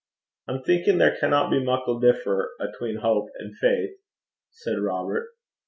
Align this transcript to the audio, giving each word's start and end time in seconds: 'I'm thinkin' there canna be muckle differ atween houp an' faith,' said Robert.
'I'm 0.47 0.63
thinkin' 0.63 0.97
there 0.97 1.15
canna 1.15 1.47
be 1.47 1.63
muckle 1.63 1.99
differ 1.99 2.53
atween 2.59 3.01
houp 3.01 3.27
an' 3.39 3.51
faith,' 3.53 3.99
said 4.49 4.79
Robert. 4.79 5.27